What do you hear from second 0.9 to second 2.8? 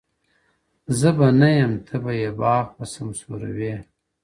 زه به نه یم ته به یې باغ